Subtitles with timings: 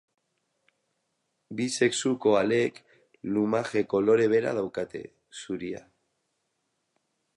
[1.59, 2.79] Bi sexuko aleek
[3.35, 5.03] lumaje kolore bera daukate,
[5.43, 5.85] zuria.